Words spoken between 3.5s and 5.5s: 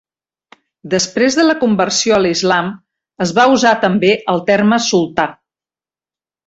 usar també el terme sultà.